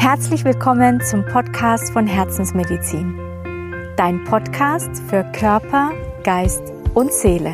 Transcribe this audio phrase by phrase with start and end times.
[0.00, 3.18] Herzlich willkommen zum Podcast von Herzensmedizin.
[3.96, 5.90] Dein Podcast für Körper,
[6.22, 6.62] Geist
[6.94, 7.52] und Seele.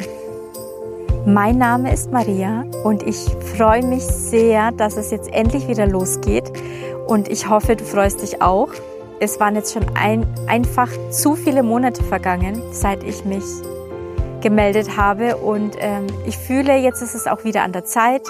[1.24, 3.16] Mein Name ist Maria und ich
[3.56, 6.52] freue mich sehr, dass es jetzt endlich wieder losgeht.
[7.06, 8.68] Und ich hoffe, du freust dich auch.
[9.20, 13.44] Es waren jetzt schon ein, einfach zu viele Monate vergangen, seit ich mich
[14.42, 15.38] gemeldet habe.
[15.38, 18.28] Und ähm, ich fühle, jetzt ist es auch wieder an der Zeit.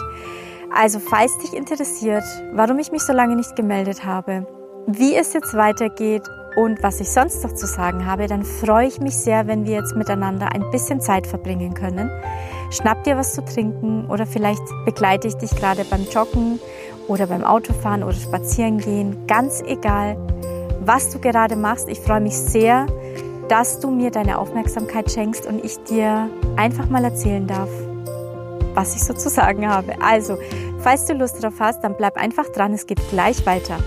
[0.76, 4.44] Also falls dich interessiert, warum ich mich so lange nicht gemeldet habe,
[4.88, 6.22] wie es jetzt weitergeht
[6.56, 9.74] und was ich sonst noch zu sagen habe, dann freue ich mich sehr, wenn wir
[9.74, 12.10] jetzt miteinander ein bisschen Zeit verbringen können.
[12.70, 16.58] Schnapp dir was zu trinken oder vielleicht begleite ich dich gerade beim Joggen
[17.06, 19.28] oder beim Autofahren oder Spazierengehen.
[19.28, 20.16] Ganz egal,
[20.80, 21.88] was du gerade machst.
[21.88, 22.86] Ich freue mich sehr,
[23.48, 27.68] dass du mir deine Aufmerksamkeit schenkst und ich dir einfach mal erzählen darf,
[28.74, 29.94] was ich so zu sagen habe.
[30.02, 30.36] Also,
[30.84, 33.78] falls du Lust drauf hast, dann bleib einfach dran, es geht gleich weiter.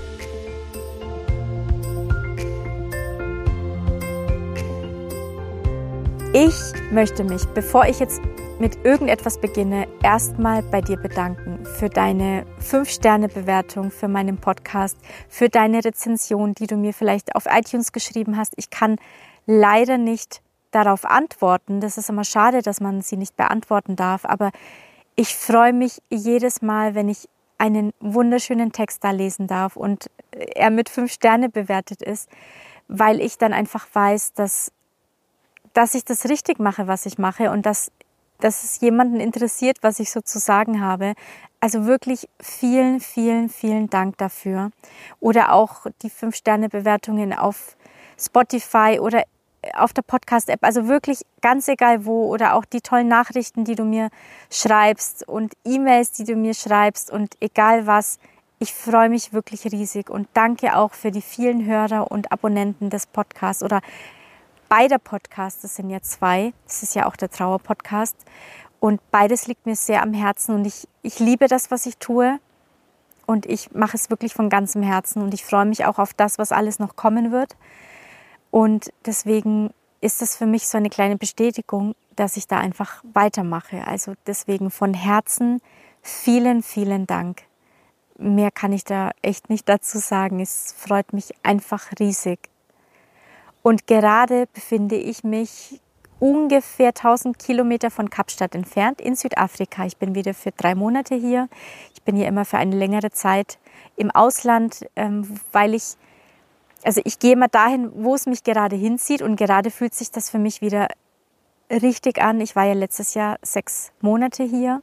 [6.34, 6.56] Ich
[6.92, 8.20] möchte mich, bevor ich jetzt
[8.60, 14.98] mit irgendetwas beginne, erstmal bei dir bedanken für deine 5-Sterne-Bewertung für meinen Podcast,
[15.30, 18.54] für deine Rezension, die du mir vielleicht auf iTunes geschrieben hast.
[18.58, 18.96] Ich kann
[19.46, 21.80] leider nicht darauf antworten.
[21.80, 24.26] Das ist immer schade, dass man sie nicht beantworten darf.
[24.26, 24.52] Aber
[25.18, 30.70] ich freue mich jedes Mal, wenn ich einen wunderschönen Text da lesen darf und er
[30.70, 32.30] mit fünf Sterne bewertet ist,
[32.88, 34.72] weil ich dann einfach weiß, dass,
[35.74, 37.92] dass ich das richtig mache, was ich mache und dass,
[38.40, 41.16] dass es jemanden interessiert, was ich so zu sagen habe.
[41.60, 44.70] Also wirklich vielen, vielen, vielen Dank dafür.
[45.20, 47.76] Oder auch die fünf Sterne Bewertungen auf
[48.20, 49.24] Spotify oder
[49.76, 53.84] auf der Podcast-App, also wirklich ganz egal wo oder auch die tollen Nachrichten, die du
[53.84, 54.10] mir
[54.52, 58.20] schreibst und E-Mails, die du mir schreibst und egal was,
[58.60, 63.06] ich freue mich wirklich riesig und danke auch für die vielen Hörer und Abonnenten des
[63.06, 63.82] Podcasts oder
[64.70, 68.16] beider Podcasts, das sind ja zwei, das ist ja auch der Trauer-Podcast
[68.80, 72.40] und beides liegt mir sehr am Herzen und ich, ich liebe das, was ich tue
[73.28, 76.40] und ich mache es wirklich von ganzem Herzen und ich freue mich auch auf das,
[76.40, 77.56] was alles noch kommen wird.
[78.52, 79.72] Und deswegen
[80.02, 83.86] ist das für mich so eine kleine Bestätigung, dass ich da einfach weitermache.
[83.86, 85.62] Also deswegen von Herzen
[86.02, 87.44] vielen, vielen Dank.
[88.18, 90.40] Mehr kann ich da echt nicht dazu sagen.
[90.40, 92.40] Es freut mich einfach riesig.
[93.62, 95.82] Und gerade befinde ich mich
[96.20, 99.86] ungefähr 1000 Kilometer von Kapstadt entfernt in Südafrika.
[99.86, 101.48] Ich bin wieder für drei Monate hier.
[101.94, 103.60] Ich bin hier immer für eine längere Zeit
[103.96, 105.96] im Ausland, ähm, weil ich
[106.84, 110.30] also ich gehe immer dahin, wo es mich gerade hinzieht und gerade fühlt sich das
[110.30, 110.88] für mich wieder
[111.70, 112.40] richtig an.
[112.40, 114.82] Ich war ja letztes Jahr sechs Monate hier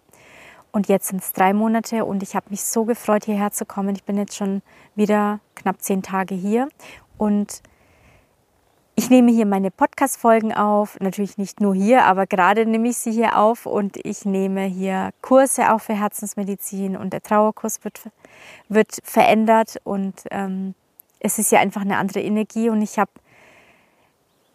[0.73, 3.95] und jetzt sind es drei Monate und ich habe mich so gefreut, hierher zu kommen.
[3.95, 4.63] Ich bin jetzt schon
[4.95, 6.69] wieder knapp zehn Tage hier
[7.17, 7.63] und
[8.97, 13.11] ich nehme hier meine Podcast-Folgen auf, natürlich nicht nur hier, aber gerade nehme ich sie
[13.11, 18.03] hier auf und ich nehme hier Kurse auch für Herzensmedizin und der Trauerkurs wird,
[18.69, 20.75] wird verändert und ähm,
[21.25, 23.11] es ist ja einfach eine andere Energie und ich habe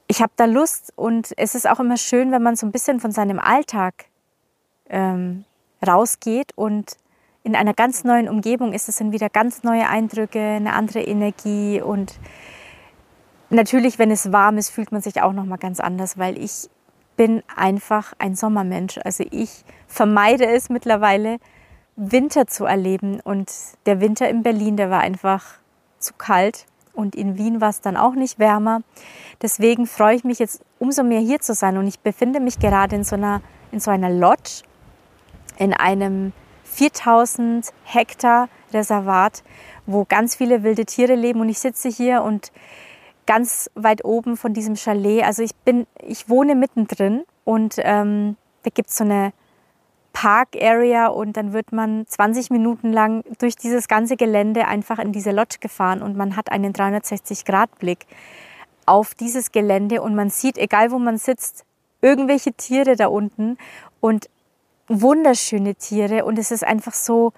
[0.07, 3.00] ich hab da Lust und es ist auch immer schön, wenn man so ein bisschen
[3.00, 4.06] von seinem Alltag
[4.88, 5.46] ähm,
[5.85, 6.97] rausgeht und
[7.44, 11.81] in einer ganz neuen Umgebung ist, es sind wieder ganz neue Eindrücke, eine andere Energie
[11.81, 12.19] und
[13.50, 16.69] natürlich, wenn es warm ist, fühlt man sich auch noch mal ganz anders, weil ich
[17.18, 19.00] bin einfach ein Sommermensch.
[19.03, 21.38] Also ich vermeide es mittlerweile,
[21.96, 23.51] Winter zu erleben und
[23.86, 25.58] der Winter in Berlin, der war einfach
[25.99, 28.81] zu kalt und in Wien war es dann auch nicht wärmer.
[29.41, 31.77] Deswegen freue ich mich jetzt umso mehr hier zu sein.
[31.77, 34.63] Und ich befinde mich gerade in so einer, in so einer Lodge,
[35.57, 36.33] in einem
[36.65, 39.43] 4000 Hektar Reservat,
[39.85, 41.39] wo ganz viele wilde Tiere leben.
[41.39, 42.51] Und ich sitze hier und
[43.25, 48.71] ganz weit oben von diesem Chalet, also ich bin, ich wohne mittendrin und ähm, da
[48.74, 49.33] gibt es so eine
[50.19, 55.13] Park Area und dann wird man 20 Minuten lang durch dieses ganze Gelände einfach in
[55.13, 58.06] diese Lodge gefahren und man hat einen 360-Grad-Blick
[58.86, 61.63] auf dieses Gelände und man sieht, egal wo man sitzt,
[62.01, 63.57] irgendwelche Tiere da unten
[64.01, 64.30] und
[64.89, 67.31] wunderschöne Tiere und es ist einfach so,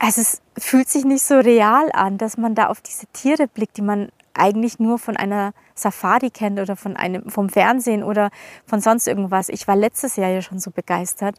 [0.00, 3.76] also es fühlt sich nicht so real an, dass man da auf diese Tiere blickt,
[3.76, 8.30] die man eigentlich nur von einer Safari kennt oder von einem, vom Fernsehen oder
[8.66, 9.48] von sonst irgendwas.
[9.48, 11.36] Ich war letztes Jahr ja schon so begeistert,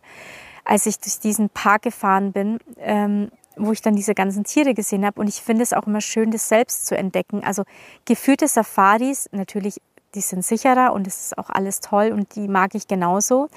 [0.65, 5.05] als ich durch diesen Park gefahren bin, ähm, wo ich dann diese ganzen Tiere gesehen
[5.05, 5.19] habe.
[5.19, 7.43] Und ich finde es auch immer schön, das selbst zu entdecken.
[7.43, 7.63] Also
[8.05, 9.81] geführte Safaris, natürlich,
[10.15, 13.49] die sind sicherer und es ist auch alles toll und die mag ich genauso.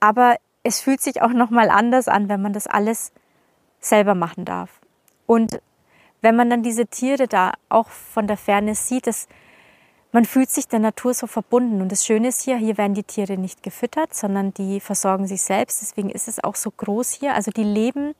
[0.00, 3.12] Aber es fühlt sich auch nochmal anders an, wenn man das alles
[3.80, 4.80] selber machen darf.
[5.26, 5.60] Und
[6.22, 9.28] wenn man dann diese Tiere da auch von der Ferne sieht, das,
[10.12, 11.82] man fühlt sich der Natur so verbunden.
[11.82, 15.42] Und das Schöne ist hier, hier werden die Tiere nicht gefüttert, sondern die versorgen sich
[15.42, 15.82] selbst.
[15.82, 17.34] Deswegen ist es auch so groß hier.
[17.34, 18.14] Also die leben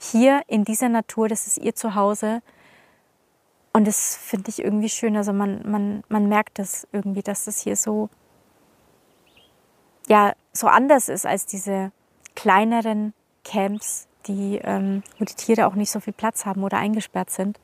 [0.00, 2.42] hier in dieser Natur, das ist ihr Zuhause.
[3.72, 5.16] Und das finde ich irgendwie schön.
[5.16, 8.10] Also man, man, man merkt das irgendwie, dass das hier so,
[10.08, 11.90] ja, so anders ist als diese
[12.34, 13.14] kleineren
[13.44, 17.58] Camps, die, ähm, wo die Tiere auch nicht so viel Platz haben oder eingesperrt sind.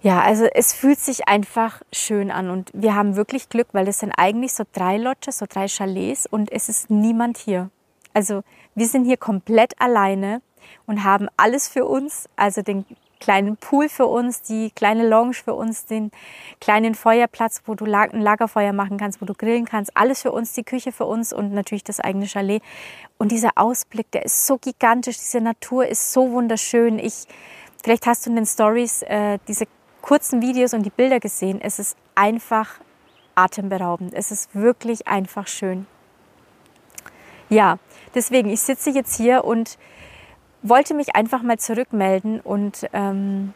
[0.00, 3.98] Ja, also es fühlt sich einfach schön an und wir haben wirklich Glück, weil es
[3.98, 7.70] sind eigentlich so drei Lodges, so drei Chalets und es ist niemand hier.
[8.14, 8.42] Also
[8.76, 10.40] wir sind hier komplett alleine
[10.86, 12.84] und haben alles für uns, also den
[13.20, 16.10] kleinen Pool für uns, die kleine Lounge für uns, den
[16.60, 20.52] kleinen Feuerplatz, wo du ein Lagerfeuer machen kannst, wo du grillen kannst, alles für uns,
[20.52, 22.62] die Küche für uns und natürlich das eigene Chalet.
[23.18, 26.98] Und dieser Ausblick, der ist so gigantisch, diese Natur ist so wunderschön.
[26.98, 27.24] Ich,
[27.82, 29.66] vielleicht hast du in den Stories äh, diese
[30.02, 31.60] kurzen Videos und die Bilder gesehen.
[31.60, 32.80] Es ist einfach
[33.34, 34.14] atemberaubend.
[34.14, 35.86] Es ist wirklich einfach schön.
[37.48, 37.78] Ja,
[38.14, 39.78] deswegen, ich sitze jetzt hier und
[40.68, 43.54] wollte mich einfach mal zurückmelden und ähm,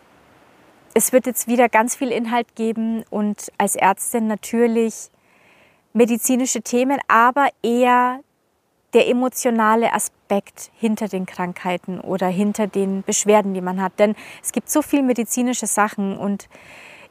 [0.95, 5.11] es wird jetzt wieder ganz viel Inhalt geben und als Ärztin natürlich
[5.93, 8.21] medizinische Themen, aber eher
[8.93, 13.99] der emotionale Aspekt hinter den Krankheiten oder hinter den Beschwerden, die man hat.
[13.99, 16.49] Denn es gibt so viel medizinische Sachen und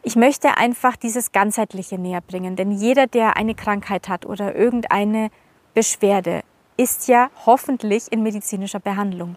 [0.03, 2.55] ich möchte einfach dieses Ganzheitliche näher bringen.
[2.55, 5.29] Denn jeder, der eine Krankheit hat oder irgendeine
[5.73, 6.41] Beschwerde,
[6.77, 9.35] ist ja hoffentlich in medizinischer Behandlung.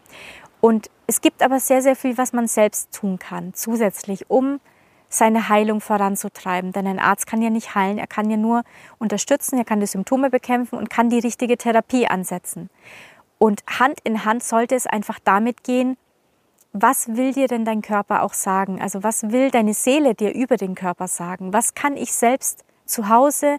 [0.64, 4.61] Und es gibt aber sehr, sehr viel, was man selbst tun kann, zusätzlich, um
[5.11, 6.72] seine Heilung voranzutreiben.
[6.72, 8.62] Denn ein Arzt kann ja nicht heilen, er kann ja nur
[8.99, 12.70] unterstützen, er kann die Symptome bekämpfen und kann die richtige Therapie ansetzen.
[13.37, 15.99] Und Hand in Hand sollte es einfach damit gehen,
[16.72, 18.81] was will dir denn dein Körper auch sagen?
[18.81, 21.52] Also was will deine Seele dir über den Körper sagen?
[21.52, 23.58] Was kann ich selbst zu Hause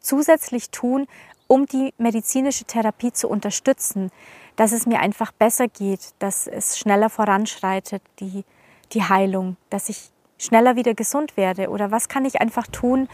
[0.00, 1.06] zusätzlich tun,
[1.52, 4.10] um die medizinische Therapie zu unterstützen,
[4.56, 8.46] dass es mir einfach besser geht, dass es schneller voranschreitet, die,
[8.92, 11.68] die Heilung, dass ich schneller wieder gesund werde?
[11.68, 13.06] Oder was kann ich einfach tun,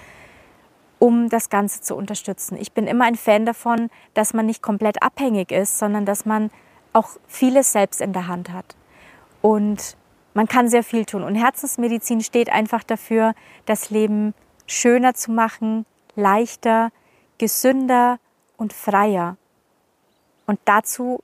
[1.01, 2.57] um das Ganze zu unterstützen?
[2.61, 6.53] Ich bin immer ein Fan davon, dass man nicht komplett abhängig ist, sondern dass man
[6.93, 8.77] auch vieles selbst in der Hand hat.
[9.43, 9.97] Und
[10.35, 11.25] man kann sehr viel tun.
[11.25, 13.35] Und Herzensmedizin steht einfach dafür,
[13.67, 14.33] das Leben
[14.69, 16.93] schöner zu machen, leichter,
[17.39, 18.21] gesünder
[18.59, 19.39] und freier.
[20.47, 21.23] Und dazu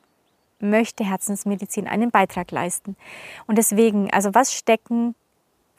[0.61, 2.97] möchte Herzensmedizin einen Beitrag leisten.
[3.47, 5.15] Und deswegen, also was stecken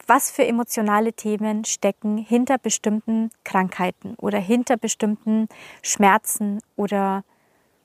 [0.08, 5.48] was für emotionale Themen stecken hinter bestimmten Krankheiten oder hinter bestimmten
[5.82, 7.24] Schmerzen oder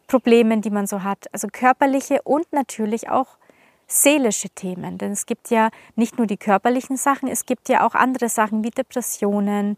[0.06, 1.32] Problemen, die man so hat.
[1.32, 3.38] Also körperliche und natürlich auch
[3.86, 4.98] seelische Themen.
[4.98, 8.62] Denn es gibt ja nicht nur die körperlichen Sachen, es gibt ja auch andere Sachen
[8.64, 9.76] wie Depressionen,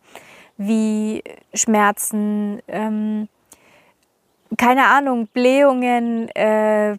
[0.57, 1.23] wie
[1.55, 3.29] Schmerzen, ähm,
[4.57, 6.97] keine Ahnung, Blähungen, äh,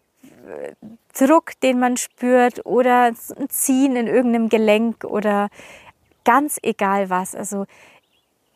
[1.17, 5.50] Druck, den man spürt oder ein Ziehen in irgendeinem Gelenk oder
[6.25, 7.35] ganz egal was.
[7.35, 7.65] Also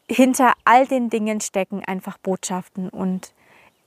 [0.09, 3.33] hinter all den Dingen stecken einfach Botschaften und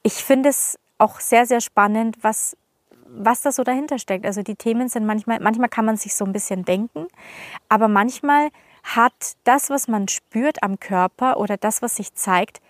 [0.02, 2.56] ich finde es auch sehr, sehr spannend, was,
[3.06, 4.24] was da so dahinter steckt.
[4.24, 7.08] Also die Themen sind manchmal, manchmal kann man sich so ein bisschen denken,
[7.68, 8.50] aber manchmal
[8.82, 12.60] hat das, was man spürt am Körper oder das, was sich zeigt,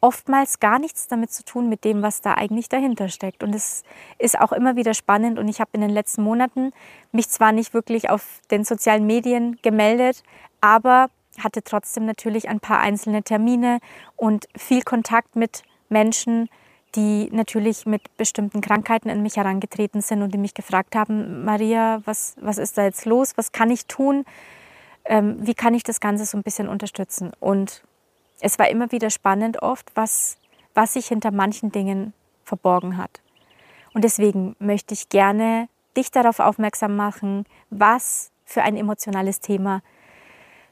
[0.00, 3.42] oftmals gar nichts damit zu tun mit dem, was da eigentlich dahinter steckt.
[3.42, 3.82] Und es
[4.18, 5.38] ist auch immer wieder spannend.
[5.38, 6.72] Und ich habe in den letzten Monaten
[7.12, 10.22] mich zwar nicht wirklich auf den sozialen Medien gemeldet,
[10.60, 13.80] aber hatte trotzdem natürlich ein paar einzelne Termine
[14.16, 16.48] und viel Kontakt mit Menschen,
[16.96, 22.02] die natürlich mit bestimmten Krankheiten an mich herangetreten sind und die mich gefragt haben, Maria,
[22.04, 23.32] was, was ist da jetzt los?
[23.36, 24.24] Was kann ich tun?
[25.04, 27.32] Ähm, wie kann ich das Ganze so ein bisschen unterstützen?
[27.38, 27.82] Und
[28.40, 30.36] es war immer wieder spannend oft, was,
[30.74, 32.12] was sich hinter manchen Dingen
[32.44, 33.20] verborgen hat.
[33.92, 39.82] Und deswegen möchte ich gerne dich darauf aufmerksam machen, was für ein emotionales Thema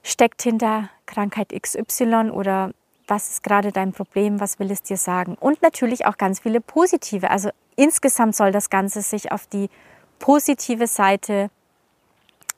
[0.02, 2.72] steckt hinter Krankheit XY oder
[3.06, 5.34] was ist gerade dein Problem, was will es dir sagen.
[5.40, 7.30] Und natürlich auch ganz viele positive.
[7.30, 9.70] Also insgesamt soll das Ganze sich auf die
[10.18, 11.50] positive Seite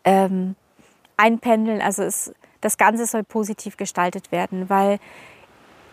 [0.05, 0.57] ähm,
[1.17, 1.81] einpendeln.
[1.81, 4.99] Also es das Ganze soll positiv gestaltet werden, weil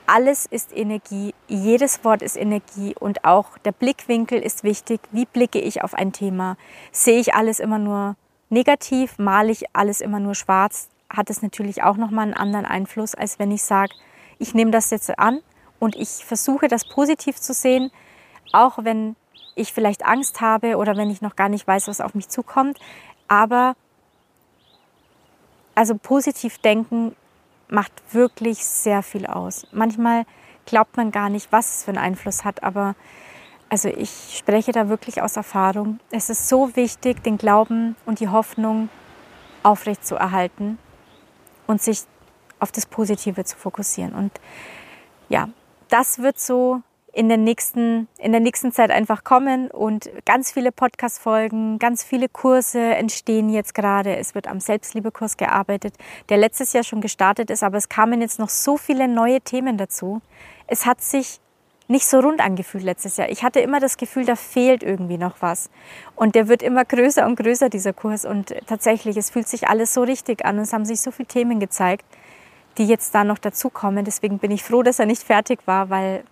[0.06, 5.02] alles ist Energie, jedes Wort ist Energie und auch der Blickwinkel ist wichtig.
[5.12, 6.56] Wie blicke ich auf ein Thema?
[6.92, 8.16] Sehe ich alles immer nur
[8.50, 9.20] negativ?
[9.20, 10.88] Male ich alles immer nur schwarz?
[11.10, 13.94] Hat es natürlich auch nochmal einen anderen Einfluss, als wenn ich sage,
[14.40, 15.42] ich nehme das jetzt an
[15.80, 17.92] und ich versuche das positiv zu sehen,
[18.54, 19.16] auch wenn
[19.56, 22.80] ich vielleicht Angst habe oder wenn ich noch gar nicht weiß, was auf mich zukommt.
[23.28, 23.76] Aber
[25.78, 27.16] also positiv denken
[27.68, 29.68] macht wirklich sehr viel aus.
[29.72, 30.26] Manchmal
[30.66, 32.96] glaubt man gar nicht, was es für einen Einfluss hat, aber
[33.70, 36.00] also ich spreche da wirklich aus Erfahrung.
[36.10, 38.90] Es ist so wichtig, den Glauben und die Hoffnung
[39.62, 40.80] aufrecht zu erhalten
[41.68, 42.02] und sich
[42.60, 44.16] auf das Positive zu fokussieren.
[44.16, 44.32] Und
[45.30, 45.48] ja,
[45.90, 46.82] das wird so
[47.18, 52.30] in der nächsten, in der nächsten Zeit einfach kommen und ganz viele Podcast-Folgen, ganz viele
[52.30, 54.16] Kurse entstehen jetzt gerade.
[54.18, 55.96] Es wird am Selbstliebekurs gearbeitet,
[56.30, 59.78] der letztes Jahr schon gestartet ist, aber es kamen jetzt noch so viele neue Themen
[59.78, 60.22] dazu.
[60.68, 61.40] Es hat sich
[61.88, 63.30] nicht so rund angefühlt letztes Jahr.
[63.30, 65.72] Ich hatte immer das Gefühl, da fehlt irgendwie noch was.
[66.16, 68.26] Und der wird immer größer und größer, dieser Kurs.
[68.26, 71.28] Und tatsächlich, es fühlt sich alles so richtig an und es haben sich so viele
[71.28, 72.06] Themen gezeigt,
[72.78, 74.06] die jetzt da noch dazukommen.
[74.06, 76.24] Deswegen bin ich froh, dass er nicht fertig war, weil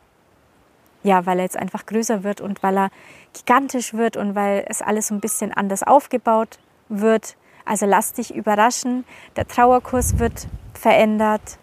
[1.06, 2.90] ja, weil er jetzt einfach größer wird und weil er
[3.32, 6.58] gigantisch wird und weil es alles so ein bisschen anders aufgebaut
[6.90, 7.38] wird.
[7.64, 9.06] Also lass dich überraschen.
[9.36, 11.60] Der Trauerkurs wird verändert,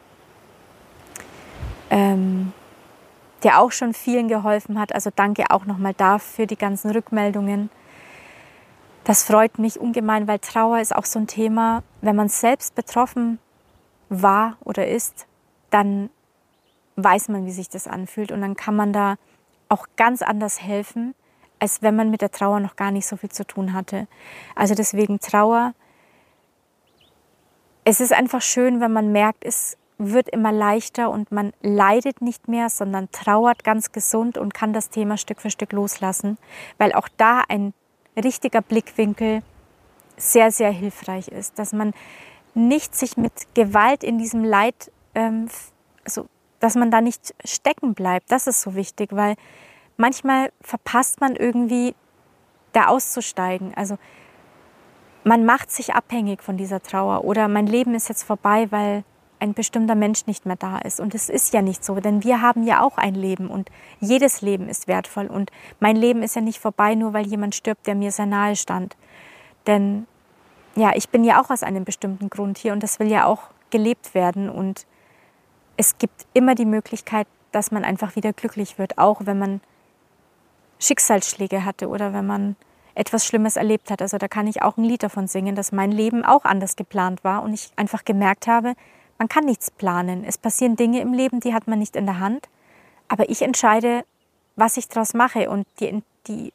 [1.91, 2.53] ähm,
[3.43, 4.95] der auch schon vielen geholfen hat.
[4.95, 7.69] Also danke auch nochmal dafür die ganzen Rückmeldungen.
[9.03, 13.41] Das freut mich ungemein, weil Trauer ist auch so ein Thema, wenn man selbst betroffen
[14.09, 15.27] war oder ist,
[15.71, 16.11] dann
[16.95, 19.17] weiß man, wie sich das anfühlt und dann kann man da
[19.73, 21.15] auch ganz anders helfen,
[21.59, 24.07] als wenn man mit der Trauer noch gar nicht so viel zu tun hatte.
[24.55, 25.73] Also deswegen Trauer.
[27.85, 32.49] Es ist einfach schön, wenn man merkt, es wird immer leichter und man leidet nicht
[32.49, 36.39] mehr, sondern trauert ganz gesund und kann das Thema Stück für Stück loslassen,
[36.79, 37.73] weil auch da ein
[38.17, 39.43] richtiger Blickwinkel
[40.17, 41.93] sehr, sehr hilfreich ist, dass man
[42.55, 45.49] nicht sich mit Gewalt in diesem Leid ähm,
[46.05, 46.27] also
[46.63, 48.31] dass man da nicht stecken bleibt.
[48.31, 49.35] Das ist so wichtig, weil
[49.97, 51.95] manchmal verpasst man irgendwie,
[52.73, 53.75] da auszusteigen.
[53.75, 53.99] Also
[55.25, 59.05] man macht sich abhängig von dieser Trauer oder mein Leben ist jetzt vorbei, weil
[59.41, 61.01] ein bestimmter Mensch nicht mehr da ist.
[61.01, 64.41] Und es ist ja nicht so, denn wir haben ja auch ein Leben und jedes
[64.41, 65.27] Leben ist wertvoll.
[65.27, 65.51] Und
[65.81, 68.97] mein Leben ist ja nicht vorbei, nur weil jemand stirbt, der mir sehr nahe stand.
[69.67, 70.07] Denn
[70.77, 73.43] ja, ich bin ja auch aus einem bestimmten Grund hier und das will ja auch
[73.71, 74.49] gelebt werden.
[74.49, 74.87] Und
[75.83, 79.61] es gibt immer die Möglichkeit, dass man einfach wieder glücklich wird, auch wenn man
[80.79, 82.55] Schicksalsschläge hatte oder wenn man
[82.95, 84.01] etwas Schlimmes erlebt hat.
[84.01, 87.25] Also da kann ich auch ein Lied davon singen, dass mein Leben auch anders geplant
[87.25, 88.75] war und ich einfach gemerkt habe,
[89.19, 90.23] man kann nichts planen.
[90.25, 92.49] Es passieren Dinge im Leben, die hat man nicht in der Hand,
[93.09, 94.05] aber ich entscheide,
[94.55, 96.53] was ich daraus mache und die, die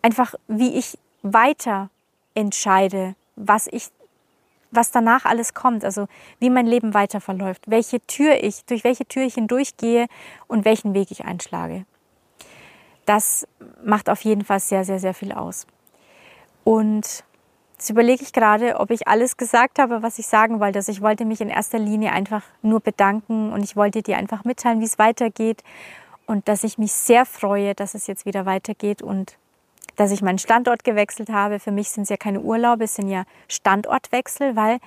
[0.00, 1.90] einfach wie ich weiter
[2.36, 3.88] entscheide, was ich
[4.72, 6.08] was danach alles kommt, also
[6.40, 10.06] wie mein Leben weiter verläuft, welche Tür ich, durch welche Tür ich hindurchgehe
[10.48, 11.84] und welchen Weg ich einschlage.
[13.06, 13.46] Das
[13.84, 15.66] macht auf jeden Fall sehr, sehr, sehr viel aus.
[16.64, 17.24] Und
[17.72, 20.78] jetzt überlege ich gerade, ob ich alles gesagt habe, was ich sagen wollte.
[20.78, 24.44] Also ich wollte mich in erster Linie einfach nur bedanken und ich wollte dir einfach
[24.44, 25.62] mitteilen, wie es weitergeht
[26.26, 29.36] und dass ich mich sehr freue, dass es jetzt wieder weitergeht und
[29.96, 31.58] dass ich meinen Standort gewechselt habe.
[31.58, 34.78] Für mich sind es ja keine Urlaube, es sind ja Standortwechsel, weil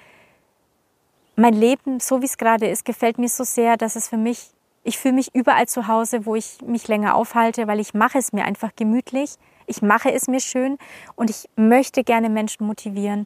[1.35, 4.51] mein Leben, so wie es gerade ist, gefällt mir so sehr, dass es für mich,
[4.83, 8.33] ich fühle mich überall zu Hause, wo ich mich länger aufhalte, weil ich mache es
[8.33, 9.35] mir einfach gemütlich,
[9.67, 10.77] ich mache es mir schön
[11.15, 13.25] und ich möchte gerne Menschen motivieren,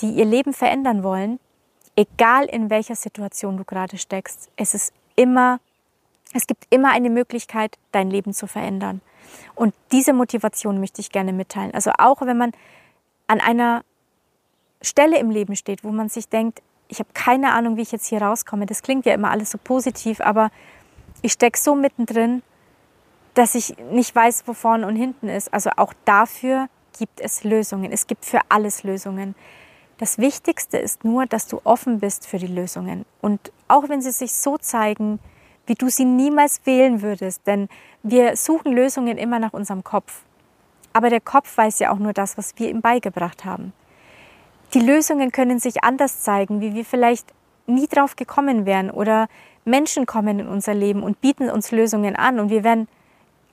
[0.00, 1.38] die ihr Leben verändern wollen,
[1.96, 4.50] egal in welcher Situation du gerade steckst.
[4.56, 5.60] Es ist immer,
[6.36, 9.00] es gibt immer eine Möglichkeit, dein Leben zu verändern.
[9.54, 11.72] Und diese Motivation möchte ich gerne mitteilen.
[11.74, 12.52] Also auch wenn man
[13.26, 13.82] an einer
[14.82, 18.06] Stelle im Leben steht, wo man sich denkt, ich habe keine Ahnung, wie ich jetzt
[18.06, 18.66] hier rauskomme.
[18.66, 20.50] Das klingt ja immer alles so positiv, aber
[21.22, 22.42] ich stecke so mittendrin,
[23.34, 25.52] dass ich nicht weiß, wo vorne und hinten ist.
[25.52, 27.92] Also auch dafür gibt es Lösungen.
[27.92, 29.34] Es gibt für alles Lösungen.
[29.98, 33.04] Das Wichtigste ist nur, dass du offen bist für die Lösungen.
[33.20, 35.18] Und auch wenn sie sich so zeigen,
[35.66, 37.46] wie du sie niemals wählen würdest.
[37.46, 37.68] Denn
[38.02, 40.22] wir suchen Lösungen immer nach unserem Kopf.
[40.92, 43.72] Aber der Kopf weiß ja auch nur das, was wir ihm beigebracht haben.
[44.74, 47.32] Die Lösungen können sich anders zeigen, wie wir vielleicht
[47.66, 48.90] nie drauf gekommen wären.
[48.90, 49.28] Oder
[49.64, 52.40] Menschen kommen in unser Leben und bieten uns Lösungen an.
[52.40, 52.88] Und wir werden,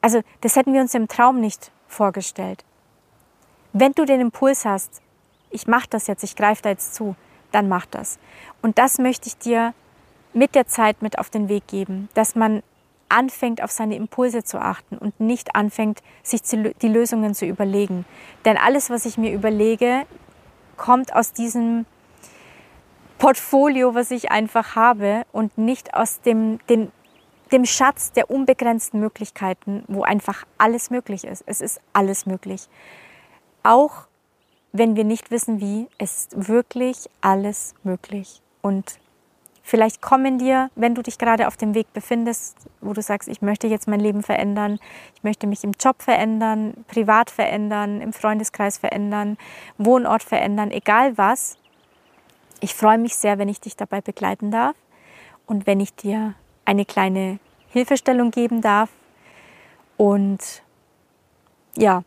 [0.02, 2.64] also das hätten wir uns im Traum nicht vorgestellt.
[3.74, 5.02] Wenn du den Impuls hast,
[5.50, 7.16] ich mache das jetzt, ich greife da jetzt zu,
[7.52, 8.20] dann mach das.
[8.62, 9.74] Und das möchte ich dir
[10.34, 12.64] mit der Zeit mit auf den Weg geben, dass man
[13.10, 18.06] anfängt, auf seine Impulse zu achten und nicht anfängt, sich die Lösungen zu überlegen.
[18.44, 20.06] Denn alles, was ich mir überlege,
[20.78, 21.86] kommt aus diesem
[23.20, 26.92] Portfolio, was ich einfach habe und nicht aus dem, den,
[27.52, 31.44] dem Schatz der unbegrenzten Möglichkeiten, wo einfach alles möglich ist.
[31.46, 32.68] Es ist alles möglich.
[33.62, 34.08] Auch
[34.72, 38.42] wenn wir nicht wissen wie, ist wirklich alles möglich.
[38.62, 39.00] Und
[39.64, 43.42] vielleicht kommen dir, wenn du dich gerade auf dem Weg befindest, wo du sagst, ich
[43.42, 44.78] möchte jetzt mein Leben verändern,
[45.16, 49.38] ich möchte mich im Job verändern, privat verändern, im Freundeskreis verändern,
[49.78, 51.58] Wohnort verändern, egal was.
[52.60, 54.76] Ich freue mich sehr, wenn ich dich dabei begleiten darf
[55.48, 57.40] und wenn ich dir eine kleine
[57.70, 58.90] Hilfestellung geben darf.
[59.98, 60.62] Und
[61.76, 62.04] ja,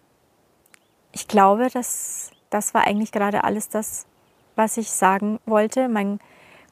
[1.12, 4.06] ich glaube, dass das war eigentlich gerade alles das,
[4.54, 5.88] was ich sagen wollte.
[5.88, 6.20] Mein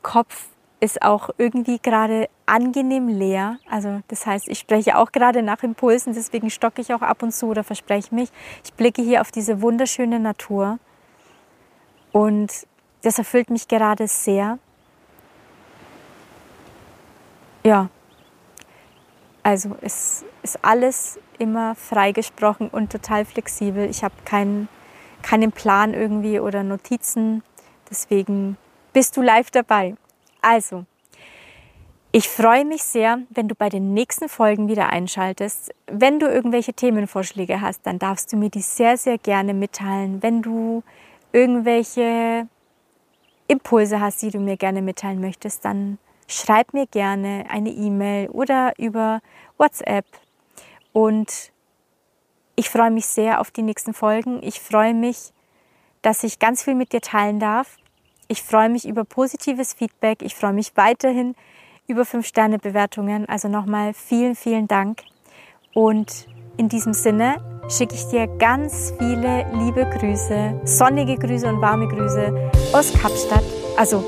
[0.02, 0.46] Kopf
[0.84, 3.58] ist auch irgendwie gerade angenehm leer.
[3.70, 7.32] Also das heißt, ich spreche auch gerade nach Impulsen, deswegen stocke ich auch ab und
[7.32, 8.28] zu oder verspreche mich.
[8.62, 10.78] Ich blicke hier auf diese wunderschöne Natur
[12.12, 12.52] und
[13.00, 14.58] das erfüllt mich gerade sehr.
[17.64, 17.88] Ja,
[19.42, 23.88] also es ist alles immer freigesprochen und total flexibel.
[23.88, 24.68] Ich habe keinen,
[25.22, 27.42] keinen Plan irgendwie oder Notizen.
[27.88, 28.58] Deswegen
[28.92, 29.94] bist du live dabei.
[30.44, 30.84] Also,
[32.12, 35.74] ich freue mich sehr, wenn du bei den nächsten Folgen wieder einschaltest.
[35.86, 40.22] Wenn du irgendwelche Themenvorschläge hast, dann darfst du mir die sehr, sehr gerne mitteilen.
[40.22, 40.82] Wenn du
[41.32, 42.46] irgendwelche
[43.48, 45.96] Impulse hast, die du mir gerne mitteilen möchtest, dann
[46.28, 49.22] schreib mir gerne eine E-Mail oder über
[49.56, 50.04] WhatsApp.
[50.92, 51.52] Und
[52.54, 54.42] ich freue mich sehr auf die nächsten Folgen.
[54.42, 55.32] Ich freue mich,
[56.02, 57.78] dass ich ganz viel mit dir teilen darf.
[58.28, 60.23] Ich freue mich über positives Feedback.
[60.23, 61.35] Ich freue mich weiterhin
[61.87, 63.28] über 5-Sterne-Bewertungen.
[63.28, 65.02] Also nochmal vielen, vielen Dank.
[65.75, 66.26] Und
[66.57, 67.37] in diesem Sinne
[67.69, 73.45] schicke ich dir ganz viele liebe Grüße, sonnige Grüße und warme Grüße aus Kapstadt.
[73.76, 74.04] Also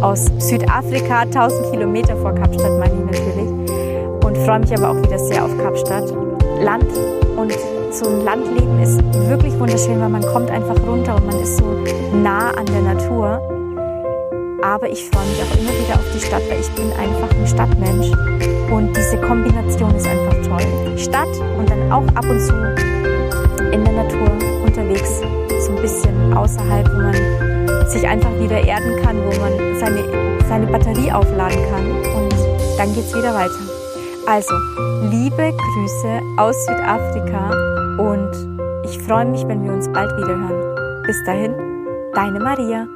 [0.00, 3.48] aus Südafrika, 1000 Kilometer vor Kapstadt meine ich natürlich.
[4.24, 6.10] Und freue mich aber auch wieder sehr auf Kapstadt.
[6.60, 6.86] Land
[7.36, 7.52] und
[7.90, 11.64] so ein Landleben ist wirklich wunderschön, weil man kommt einfach runter und man ist so
[12.22, 13.40] nah an der Natur.
[14.62, 17.46] Aber ich freue mich auch immer wieder auf die Stadt, weil ich bin einfach ein
[17.46, 18.10] Stadtmensch.
[18.70, 20.98] Und diese Kombination ist einfach toll.
[20.98, 22.54] Stadt und dann auch ab und zu
[23.72, 24.30] in der Natur
[24.64, 25.20] unterwegs,
[25.64, 30.04] so ein bisschen außerhalb, wo man sich einfach wieder erden kann, wo man seine,
[30.48, 32.34] seine Batterie aufladen kann und
[32.76, 33.78] dann geht es wieder weiter.
[34.26, 34.54] Also,
[35.10, 37.67] liebe Grüße aus Südafrika
[37.98, 38.30] und
[38.84, 41.02] ich freue mich, wenn wir uns bald wieder hören.
[41.06, 41.54] Bis dahin,
[42.14, 42.86] deine Maria.